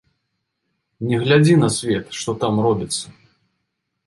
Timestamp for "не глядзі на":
1.11-1.69